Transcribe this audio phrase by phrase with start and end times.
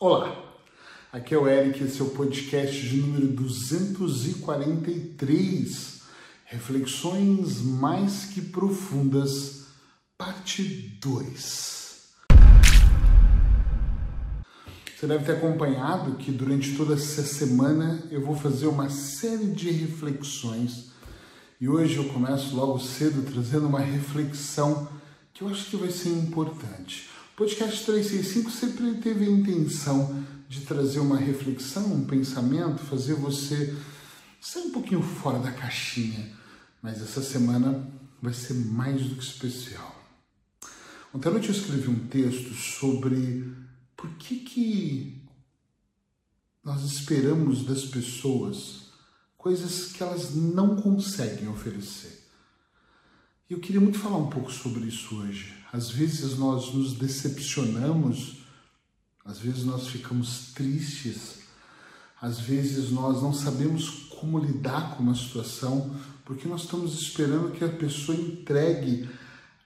[0.00, 0.32] Olá,
[1.12, 6.02] aqui é o Eric, esse é o podcast de número 243,
[6.44, 9.66] Reflexões Mais Que Profundas,
[10.16, 10.62] parte
[11.00, 12.12] 2.
[14.96, 19.68] Você deve ter acompanhado que durante toda essa semana eu vou fazer uma série de
[19.68, 20.92] reflexões
[21.60, 24.88] e hoje eu começo logo cedo trazendo uma reflexão
[25.34, 27.17] que eu acho que vai ser importante.
[27.38, 33.76] Podcast 365 sempre teve a intenção de trazer uma reflexão, um pensamento, fazer você
[34.40, 36.34] sair um pouquinho fora da caixinha.
[36.82, 37.88] Mas essa semana
[38.20, 40.04] vai ser mais do que especial.
[41.14, 43.54] Ontem à noite eu escrevi um texto sobre
[43.96, 45.22] por que, que
[46.64, 48.90] nós esperamos das pessoas
[49.36, 52.18] coisas que elas não conseguem oferecer.
[53.48, 55.57] E eu queria muito falar um pouco sobre isso hoje.
[55.72, 58.38] Às vezes nós nos decepcionamos,
[59.24, 61.38] às vezes nós ficamos tristes,
[62.20, 67.64] às vezes nós não sabemos como lidar com uma situação porque nós estamos esperando que
[67.64, 69.08] a pessoa entregue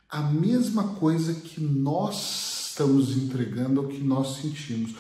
[0.09, 4.95] a mesma coisa que nós estamos entregando ao que nós sentimos.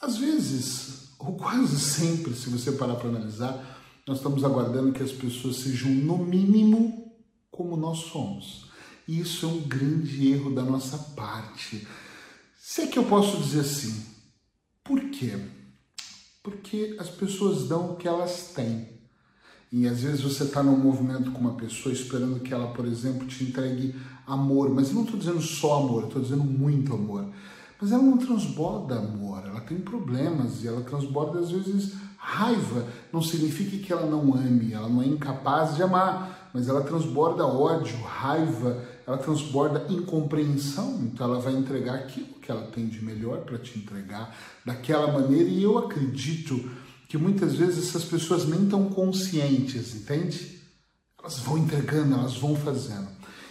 [0.00, 5.12] Às vezes, ou quase sempre, se você parar para analisar, nós estamos aguardando que as
[5.12, 7.12] pessoas sejam, no mínimo,
[7.50, 8.69] como nós somos.
[9.10, 11.84] E isso é um grande erro da nossa parte.
[12.56, 14.04] Se é que eu posso dizer assim,
[14.84, 15.36] por quê?
[16.44, 18.88] Porque as pessoas dão o que elas têm.
[19.72, 23.26] E às vezes você está num movimento com uma pessoa esperando que ela, por exemplo,
[23.26, 23.96] te entregue
[24.28, 24.70] amor.
[24.70, 27.28] Mas eu não estou dizendo só amor, estou dizendo muito amor.
[27.80, 32.86] Mas ela não transborda amor, ela tem problemas e ela transborda às vezes raiva.
[33.12, 37.46] Não significa que ela não ame, ela não é incapaz de amar mas ela transborda
[37.46, 43.40] ódio, raiva, ela transborda incompreensão, então ela vai entregar aquilo que ela tem de melhor
[43.40, 46.70] para te entregar daquela maneira, e eu acredito
[47.08, 50.60] que muitas vezes essas pessoas nem estão conscientes, entende?
[51.18, 53.08] Elas vão entregando, elas vão fazendo.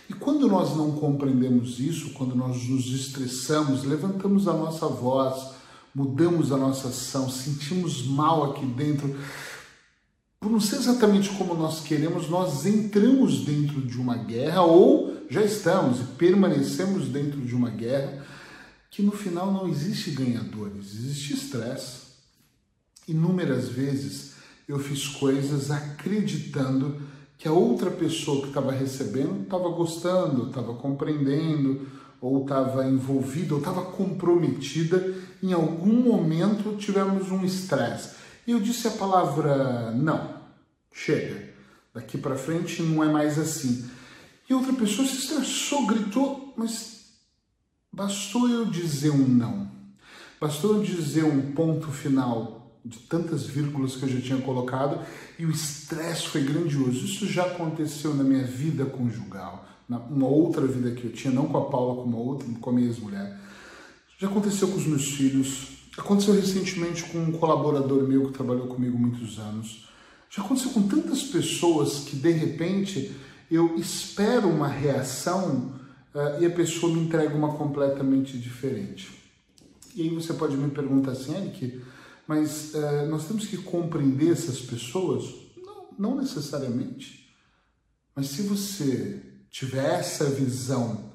[0.10, 5.52] E quando nós não compreendemos isso, quando nós nos estressamos, levantamos a nossa voz,
[5.94, 9.16] mudamos a nossa ação, sentimos mal aqui dentro,
[10.40, 15.44] por não ser exatamente como nós queremos, nós entramos dentro de uma guerra ou já
[15.44, 18.26] estamos e permanecemos dentro de uma guerra
[18.90, 22.10] que no final não existe ganhadores, existe estresse.
[23.08, 24.34] Inúmeras vezes
[24.68, 27.02] eu fiz coisas acreditando
[27.38, 31.88] que a outra pessoa que estava recebendo estava gostando, estava compreendendo,
[32.22, 35.16] ou estava envolvida, ou estava comprometida.
[35.42, 38.19] Em algum momento tivemos um estresse.
[38.50, 40.34] E eu disse a palavra não,
[40.92, 41.54] chega.
[41.94, 43.88] Daqui para frente não é mais assim.
[44.50, 47.12] E outra pessoa se estressou, gritou, mas
[47.94, 49.70] bastou eu dizer um não.
[50.42, 55.00] Bastou eu dizer um ponto final de tantas vírgulas que eu já tinha colocado
[55.38, 57.06] e o estresse foi grandioso.
[57.06, 61.48] Isso já aconteceu na minha vida conjugal, na uma outra vida que eu tinha, não
[61.50, 63.40] com a Paula, com uma outra, com a minha ex-mulher.
[64.18, 68.98] Já aconteceu com os meus filhos, Aconteceu recentemente com um colaborador meu que trabalhou comigo
[68.98, 69.88] muitos anos.
[70.30, 73.16] Já aconteceu com tantas pessoas que de repente
[73.50, 75.74] eu espero uma reação
[76.14, 79.10] uh, e a pessoa me entrega uma completamente diferente.
[79.96, 81.82] E aí você pode me perguntar assim, Eric,
[82.28, 85.26] mas uh, nós temos que compreender essas pessoas?
[85.58, 87.28] Não, não necessariamente.
[88.16, 91.09] Mas se você tiver essa visão,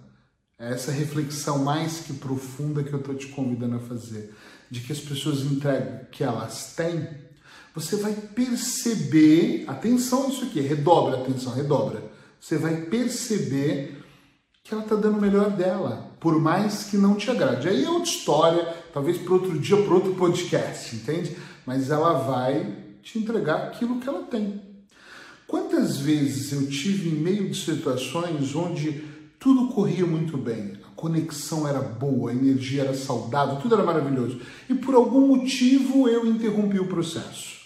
[0.59, 4.35] essa reflexão mais que profunda que eu estou te convidando a fazer,
[4.71, 7.09] de que as pessoas entregam que elas têm,
[7.75, 12.05] você vai perceber, atenção isso aqui, redobra atenção, redobra.
[12.41, 14.01] Você vai perceber
[14.63, 17.69] que ela está dando o melhor dela, por mais que não te agrade.
[17.69, 21.37] Aí é outra história, talvez para outro dia, para outro podcast, entende?
[21.67, 24.63] Mas ela vai te entregar aquilo que ela tem.
[25.47, 29.05] Quantas vezes eu tive em meio de situações onde
[29.45, 34.41] tudo corria muito bem, conexão era boa, a energia era saudável, tudo era maravilhoso.
[34.71, 37.59] E por algum motivo eu interrompi o processo.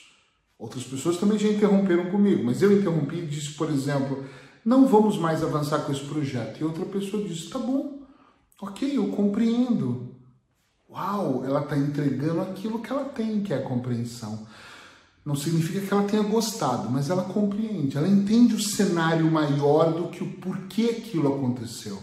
[0.59, 4.25] Outras pessoas também já interromperam comigo, mas eu interrompi e disse, por exemplo,
[4.65, 6.61] não vamos mais avançar com esse projeto.
[6.61, 8.03] E outra pessoa disse, tá bom,
[8.61, 10.17] ok, eu compreendo.
[10.91, 14.49] Uau, ela está entregando aquilo que ela tem, que é a compreensão.
[15.29, 20.09] Não significa que ela tenha gostado, mas ela compreende, ela entende o cenário maior do
[20.09, 21.99] que o porquê aquilo aconteceu.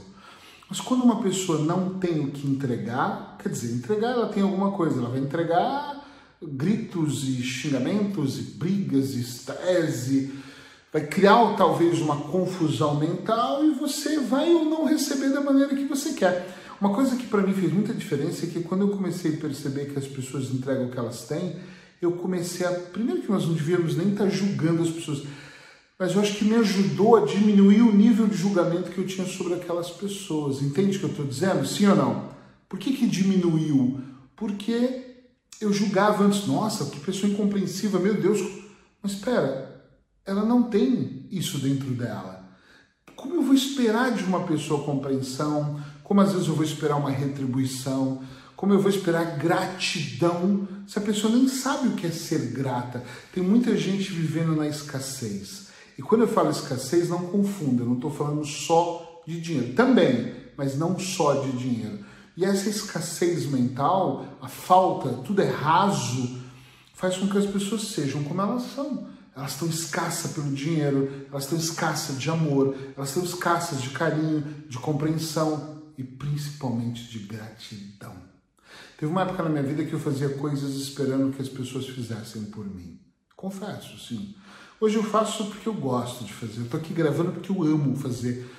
[0.69, 4.74] Mas quando uma pessoa não tem o que entregar, quer dizer, entregar ela tem alguma
[4.74, 6.06] coisa, ela vai entregar
[6.39, 10.31] gritos e xingamentos e brigas e estresse,
[10.94, 15.86] vai criar talvez uma confusão mental e você vai ou não receber da maneira que
[15.86, 16.48] você quer.
[16.80, 19.86] Uma coisa que para mim fez muita diferença é que quando eu comecei a perceber
[19.86, 21.56] que as pessoas entregam o que elas têm,
[22.06, 22.72] eu comecei a.
[22.72, 25.24] Primeiro que nós não devíamos nem estar tá julgando as pessoas,
[25.98, 29.28] mas eu acho que me ajudou a diminuir o nível de julgamento que eu tinha
[29.28, 30.62] sobre aquelas pessoas.
[30.62, 31.66] Entende o que eu estou dizendo?
[31.66, 32.30] Sim ou não?
[32.68, 34.02] Por que, que diminuiu?
[34.36, 35.06] Porque
[35.62, 38.40] eu julgava antes, nossa, que pessoa incompreensiva, meu Deus,
[39.02, 39.84] mas espera,
[40.25, 42.44] ela não tem isso dentro dela.
[43.16, 45.80] Como eu vou esperar de uma pessoa compreensão?
[46.04, 48.22] Como às vezes eu vou esperar uma retribuição?
[48.56, 53.04] Como eu vou esperar gratidão se a pessoa nem sabe o que é ser grata?
[53.34, 55.68] Tem muita gente vivendo na escassez.
[55.98, 59.74] E quando eu falo escassez, não confunda, eu não estou falando só de dinheiro.
[59.74, 62.00] Também, mas não só de dinheiro.
[62.38, 66.42] E essa escassez mental, a falta, tudo é raso,
[66.94, 69.07] faz com que as pessoas sejam como elas são.
[69.36, 74.42] Elas estão escassas pelo dinheiro, elas estão escassas de amor, elas estão escassas de carinho,
[74.69, 78.35] de compreensão e principalmente de gratidão.
[78.97, 82.44] Teve uma época na minha vida que eu fazia coisas esperando que as pessoas fizessem
[82.45, 83.00] por mim.
[83.36, 84.33] Confesso, sim.
[84.80, 86.59] Hoje eu faço porque eu gosto de fazer.
[86.59, 88.50] Eu estou aqui gravando porque eu amo fazer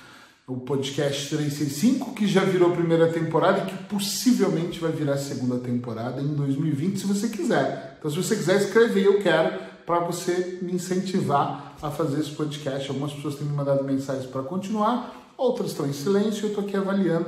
[0.47, 6.21] o podcast 365, que já virou primeira temporada e que possivelmente vai virar segunda temporada
[6.21, 7.97] em 2020, se você quiser.
[7.99, 12.87] Então, se você quiser, escrever eu quero para você me incentivar a fazer esse podcast.
[12.87, 16.45] Algumas pessoas têm me mandado mensagens para continuar, outras estão em silêncio.
[16.45, 17.25] Eu estou aqui avaliando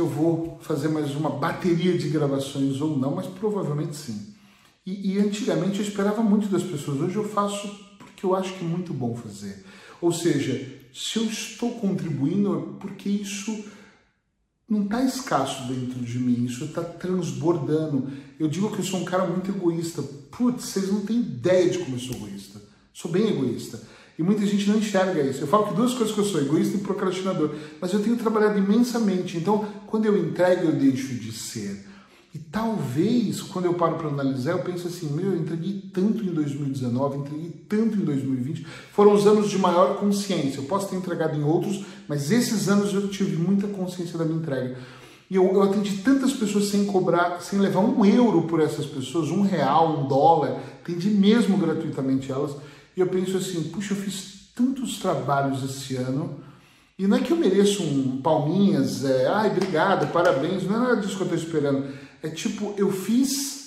[0.00, 4.34] eu vou fazer mais uma bateria de gravações ou não, mas provavelmente sim.
[4.84, 7.68] E, e antigamente eu esperava muito das pessoas, hoje eu faço
[7.98, 9.64] porque eu acho que é muito bom fazer.
[10.00, 13.64] Ou seja, se eu estou contribuindo é porque isso
[14.68, 18.10] não está escasso dentro de mim, isso está transbordando.
[18.38, 20.02] Eu digo que eu sou um cara muito egoísta.
[20.30, 22.62] Putz, vocês não têm ideia de como eu sou egoísta.
[22.92, 23.82] Sou bem egoísta.
[24.20, 25.40] E muita gente não enxerga isso.
[25.40, 27.54] Eu falo que duas coisas que eu sou, egoísta e procrastinador.
[27.80, 29.38] Mas eu tenho trabalhado imensamente.
[29.38, 31.86] Então, quando eu entrego, eu deixo de ser.
[32.34, 36.34] E talvez, quando eu paro para analisar, eu penso assim, meu, eu entreguei tanto em
[36.34, 40.58] 2019, entreguei tanto em 2020, foram os anos de maior consciência.
[40.58, 44.38] Eu posso ter entregado em outros, mas esses anos eu tive muita consciência da minha
[44.38, 44.76] entrega.
[45.30, 49.30] E eu, eu atendi tantas pessoas sem cobrar, sem levar um euro por essas pessoas,
[49.30, 52.54] um real, um dólar, atendi mesmo gratuitamente elas.
[52.96, 56.40] E eu penso assim, puxa, eu fiz tantos trabalhos esse ano,
[56.98, 60.96] e não é que eu mereço um palminhas, é, ai, obrigado, parabéns, não é nada
[60.96, 63.60] disso que eu estou esperando é tipo, eu fiz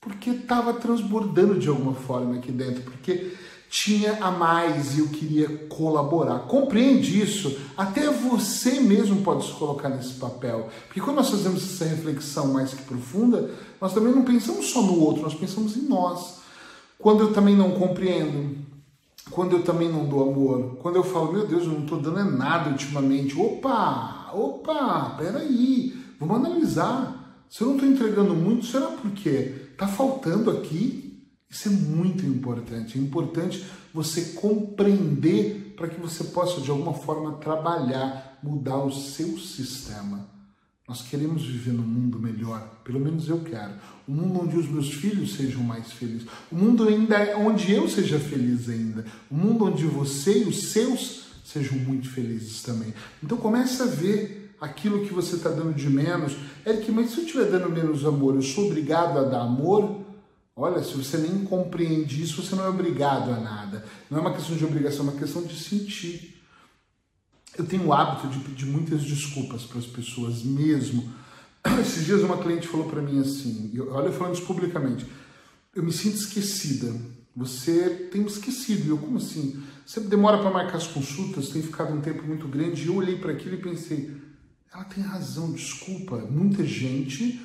[0.00, 3.32] porque estava transbordando de alguma forma aqui dentro, porque
[3.68, 6.40] tinha a mais e eu queria colaborar.
[6.40, 7.56] Compreende isso?
[7.76, 10.68] Até você mesmo pode se colocar nesse papel.
[10.86, 13.50] Porque quando nós fazemos essa reflexão mais que profunda,
[13.80, 16.40] nós também não pensamos só no outro, nós pensamos em nós.
[16.98, 18.56] Quando eu também não compreendo,
[19.30, 22.36] quando eu também não dou amor, quando eu falo, meu Deus, eu não estou dando
[22.36, 23.38] nada ultimamente.
[23.38, 27.44] Opa, opa, peraí, vamos analisar.
[27.48, 31.26] Se eu não estou entregando muito, será porque está faltando aqui?
[31.48, 32.96] Isso é muito importante.
[32.96, 39.36] É importante você compreender para que você possa, de alguma forma, trabalhar, mudar o seu
[39.38, 40.28] sistema.
[40.90, 43.74] Nós queremos viver num mundo melhor, pelo menos eu quero.
[44.08, 46.26] Um mundo onde os meus filhos sejam mais felizes.
[46.50, 49.06] Um mundo ainda onde eu seja feliz ainda.
[49.30, 52.92] Um mundo onde você e os seus sejam muito felizes também.
[53.22, 56.34] Então comece a ver aquilo que você está dando de menos.
[56.66, 60.00] Eric, mas se eu estiver dando menos amor, eu sou obrigado a dar amor?
[60.56, 63.84] Olha, se você nem compreende isso, você não é obrigado a nada.
[64.10, 66.39] Não é uma questão de obrigação, é uma questão de sentir.
[67.56, 71.12] Eu tenho o hábito de pedir muitas desculpas para as pessoas mesmo.
[71.80, 75.06] Esses dias uma cliente falou para mim assim, olha eu falando isso publicamente,
[75.74, 76.94] eu me sinto esquecida.
[77.34, 78.90] Você tem me esquecido.
[78.90, 79.62] Eu, como assim?
[79.86, 82.82] Você demora para marcar as consultas, tem ficado um tempo muito grande.
[82.82, 84.10] E eu olhei para aquilo e pensei,
[84.72, 87.40] ela tem razão, desculpa, muita gente,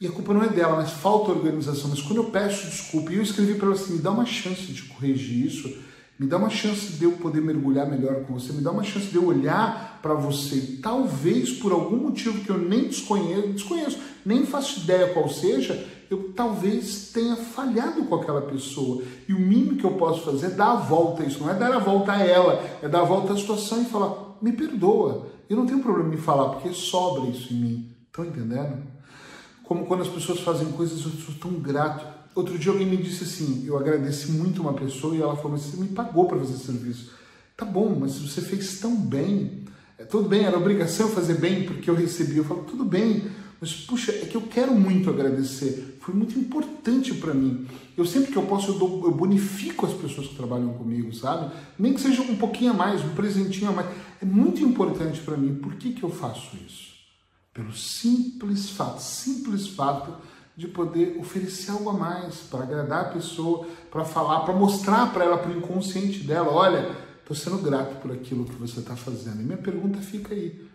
[0.00, 1.90] e a culpa não é dela, mas falta organização.
[1.90, 4.72] Mas quando eu peço desculpa, e eu escrevi para ela assim, me dá uma chance
[4.72, 5.78] de corrigir isso,
[6.20, 9.06] me dá uma chance de eu poder mergulhar melhor com você, me dá uma chance
[9.06, 14.44] de eu olhar para você, talvez por algum motivo que eu nem desconheço, desconheço, nem
[14.44, 19.02] faço ideia qual seja, eu talvez tenha falhado com aquela pessoa.
[19.26, 21.54] E o mínimo que eu posso fazer é dar a volta a isso, não é
[21.54, 25.26] dar a volta a ela, é dar a volta à situação e falar, me perdoa,
[25.48, 27.90] eu não tenho problema em falar, porque sobra isso em mim.
[28.08, 28.82] Estão entendendo?
[29.64, 32.19] Como quando as pessoas fazem coisas, eu sou tão grato.
[32.34, 35.62] Outro dia alguém me disse assim, eu agradeci muito uma pessoa e ela falou, mas
[35.62, 37.12] você me pagou para fazer serviço.
[37.56, 39.64] Tá bom, mas você fez tão bem.
[39.98, 42.36] É, tudo bem, era obrigação fazer bem porque eu recebi.
[42.36, 43.24] Eu falo, tudo bem,
[43.60, 45.98] mas puxa, é que eu quero muito agradecer.
[46.00, 47.66] Foi muito importante para mim.
[47.96, 51.52] Eu sempre que eu posso, eu, dou, eu, bonifico as pessoas que trabalham comigo, sabe?
[51.78, 53.88] Nem que seja um pouquinho a mais, um presentinho a mais.
[54.22, 55.56] É muito importante para mim.
[55.56, 56.90] Por que, que eu faço isso?
[57.52, 60.16] pelo simples fato, simples fato
[60.60, 65.24] de poder oferecer algo a mais para agradar a pessoa, para falar, para mostrar para
[65.24, 69.40] ela, para o inconsciente dela, olha, estou sendo grato por aquilo que você está fazendo.
[69.40, 70.68] E minha pergunta fica aí: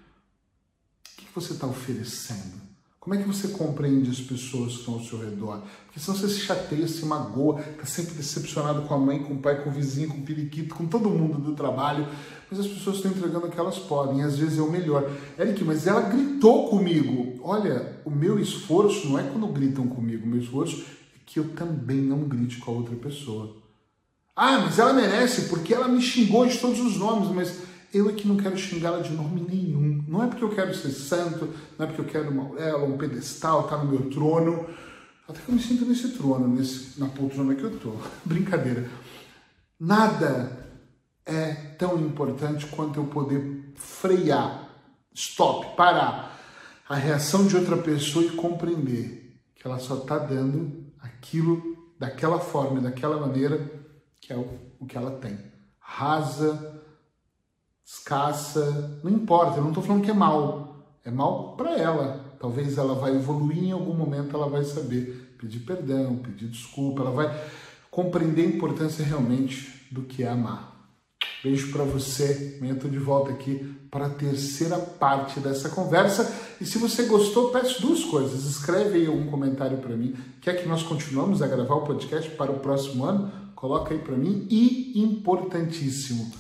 [1.14, 2.60] o que você está oferecendo?
[3.06, 5.62] Como é que você compreende as pessoas que estão ao seu redor?
[5.86, 9.38] Porque senão você se chateia, se magoa, está sempre decepcionado com a mãe, com o
[9.38, 12.08] pai, com o vizinho, com o periquito, com todo mundo do trabalho.
[12.50, 15.08] Mas as pessoas estão entregando o que elas podem, e às vezes é o melhor.
[15.40, 17.40] Eric, mas ela gritou comigo.
[17.44, 20.84] Olha, o meu esforço não é quando gritam comigo, o meu esforço
[21.16, 23.56] é que eu também não grite com a outra pessoa.
[24.36, 27.60] Ah, mas ela merece, porque ela me xingou de todos os nomes, mas
[27.94, 29.95] eu é que não quero xingá-la de nome nenhum.
[30.08, 32.98] Não é porque eu quero ser santo, não é porque eu quero uma ela, um
[32.98, 34.68] pedestal, estar tá no meu trono.
[35.28, 38.00] Até que eu me sinto nesse trono, nesse, na poltrona que eu estou.
[38.24, 38.88] Brincadeira.
[39.80, 40.66] Nada
[41.26, 44.70] é tão importante quanto eu poder frear,
[45.14, 46.40] stop, parar
[46.88, 52.80] a reação de outra pessoa e compreender que ela só está dando aquilo daquela forma,
[52.80, 53.60] daquela maneira,
[54.22, 54.48] que é o,
[54.80, 55.38] o que ela tem.
[55.80, 56.84] Rasa,
[58.06, 62.24] escassa, não importa, eu não estou falando que é mal, é mal para ela.
[62.40, 67.10] Talvez ela vai evoluir em algum momento, ela vai saber pedir perdão, pedir desculpa, ela
[67.10, 67.36] vai
[67.90, 70.76] compreender a importância realmente do que é amar.
[71.44, 72.58] Beijo para você.
[72.58, 76.32] Amanhã estou de volta aqui para a terceira parte dessa conversa.
[76.60, 78.46] E se você gostou, peço duas coisas.
[78.46, 80.16] Escreve aí algum comentário para mim.
[80.42, 83.32] Quer que nós continuamos a gravar o podcast para o próximo ano?
[83.56, 84.48] Coloca aí para mim.
[84.50, 86.32] E importantíssimo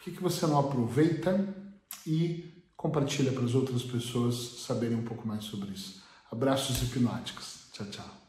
[0.00, 1.46] por que, que você não aproveita
[2.06, 4.34] e compartilha para as outras pessoas
[4.66, 6.02] saberem um pouco mais sobre isso?
[6.32, 7.66] Abraços hipnóticos.
[7.70, 8.19] Tchau, tchau.